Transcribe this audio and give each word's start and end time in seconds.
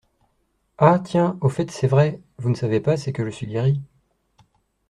Ah! 0.79 0.97
tiens! 0.97 1.37
au 1.41 1.49
fait, 1.49 1.69
c'est 1.69 1.85
vrai, 1.85 2.19
vous 2.39 2.49
ne 2.49 2.55
savez 2.55 2.79
pas 2.79 2.97
c'est 2.97 3.13
que 3.13 3.23
je 3.23 3.29
suis 3.29 3.45
guérie. 3.45 3.83